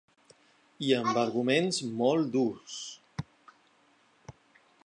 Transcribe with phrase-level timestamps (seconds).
[0.85, 2.81] I amb arguments molt durs.